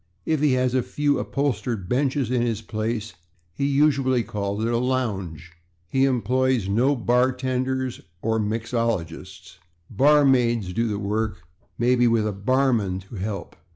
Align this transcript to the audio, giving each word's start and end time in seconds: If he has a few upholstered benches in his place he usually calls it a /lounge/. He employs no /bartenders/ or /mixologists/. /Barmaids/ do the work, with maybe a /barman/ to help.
If 0.25 0.41
he 0.41 0.53
has 0.53 0.73
a 0.73 0.81
few 0.81 1.19
upholstered 1.19 1.87
benches 1.87 2.31
in 2.31 2.41
his 2.41 2.63
place 2.63 3.13
he 3.53 3.67
usually 3.67 4.23
calls 4.23 4.63
it 4.65 4.69
a 4.69 4.77
/lounge/. 4.77 5.41
He 5.91 6.05
employs 6.05 6.67
no 6.67 6.97
/bartenders/ 6.97 8.01
or 8.19 8.39
/mixologists/. 8.39 9.59
/Barmaids/ 9.95 10.73
do 10.73 10.87
the 10.87 10.97
work, 10.97 11.33
with 11.59 11.69
maybe 11.77 12.05
a 12.05 12.33
/barman/ 12.33 13.07
to 13.09 13.15
help. 13.17 13.55